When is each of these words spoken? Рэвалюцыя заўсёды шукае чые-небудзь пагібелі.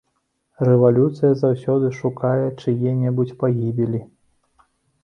Рэвалюцыя 0.67 1.31
заўсёды 1.43 1.91
шукае 1.99 2.47
чые-небудзь 2.65 3.37
пагібелі. 3.45 4.07